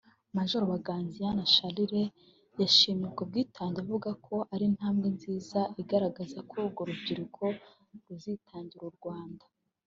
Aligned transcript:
Major 0.35 0.63
Baganziyana 0.71 1.49
Charles 1.53 1.95
yashimiye 2.61 3.05
ubwo 3.09 3.23
bwitange 3.29 3.77
avuka 3.83 4.09
ko 4.25 4.35
ari 4.53 4.63
intambwe 4.69 5.07
nziza 5.15 5.59
igaragaza 5.81 6.39
ko 6.49 6.55
urwo 6.65 6.81
rubyiruko 6.89 7.43
ruzitangira 8.07 8.83
u 8.91 8.95
Rwanda 8.97 9.43